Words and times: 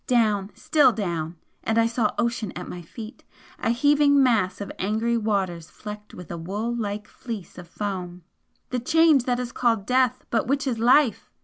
Down, 0.07 0.49
still 0.55 0.91
down! 0.91 1.35
and 1.63 1.77
I 1.77 1.85
saw 1.85 2.15
ocean 2.17 2.51
at 2.55 2.67
my 2.67 2.81
feet! 2.81 3.23
a 3.59 3.69
heaving 3.69 4.23
mass 4.23 4.59
of 4.59 4.71
angry 4.79 5.15
waters 5.15 5.69
flecked 5.69 6.15
with 6.15 6.31
a 6.31 6.39
wool 6.39 6.75
like 6.75 7.07
fleece 7.07 7.55
of 7.59 7.67
foam! 7.67 8.23
"The 8.71 8.79
Change 8.79 9.25
that 9.25 9.39
is 9.39 9.51
called 9.51 9.85
Death, 9.85 10.25
but 10.31 10.47
which 10.47 10.65
is 10.65 10.79
Life!" 10.79 11.29